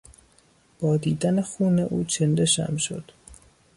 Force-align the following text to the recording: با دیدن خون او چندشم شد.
با 0.79 0.97
دیدن 0.97 1.41
خون 1.41 1.79
او 1.79 2.03
چندشم 2.03 2.77
شد. 2.77 3.11